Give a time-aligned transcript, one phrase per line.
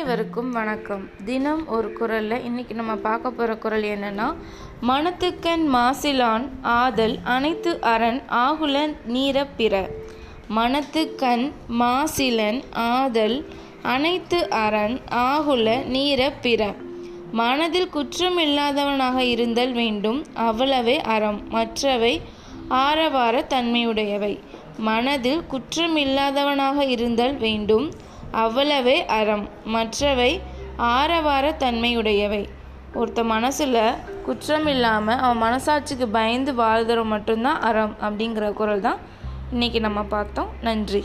[0.00, 1.08] அனைவருக்கும் வணக்கம்.
[1.24, 4.34] தினம் ஒரு குரலில் இன்னைக்கு நம்ம பார்க்க போகிற குரல் என்னன்னா
[4.82, 9.90] மனத்துக்கண் மாசிலான் ஆதல் அனைத்து அரண் ஆகுல நீர பிற.
[10.56, 13.46] மனத்துக்கண் மாசிலன் ஆதல்
[13.82, 16.74] அனைத்து அரண் ஆகுல நீர பிற.
[17.32, 20.24] மனதில் குற்றமில்லாதவனாக இருந்தல் வேண்டும்.
[20.34, 21.48] அவ்வளவே அறம்.
[21.48, 22.20] மற்றவை
[22.68, 24.38] ஆரவார தன்மையுடையவை.
[24.78, 28.08] மனதில் குற்றமில்லாதவனாக இருந்தல் வேண்டும்.
[28.32, 30.40] அவ்வளவே அறம் மற்றவை
[30.76, 32.48] ஆரவார தன்மையுடையவை.
[32.94, 33.94] ஒருத்த மனசில்
[34.24, 38.96] குற்றம் இல்லாமல் அவன் மனசாட்சிக்கு பயந்து வாழ்தற மட்டும்தான் அறம் அப்படிங்கிற குரல் தான்
[39.54, 40.48] இன்றைக்கி நம்ம பார்த்தோம்.
[40.60, 41.04] நன்றி.